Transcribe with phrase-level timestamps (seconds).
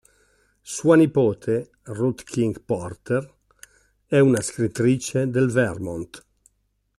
[0.63, 3.35] Sua nipote, Ruth King Porter,
[4.07, 6.25] è una scrittrice del Vermont.